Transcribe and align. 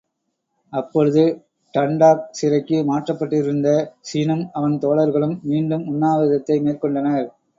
அப்பொழுது 0.73 1.23
டண்டாக் 1.73 2.23
சிறைக்கு 2.31 2.77
மாற்றப்பட்டிருந்த 2.83 3.67
ஸினும் 4.09 4.43
அவன் 4.51 4.77
தோழர்களும் 4.79 5.37
மீண்டும் 5.43 5.85
உண்ணாவிரதத்தை 5.87 6.57
மேற்கொண்டனர். 6.59 7.29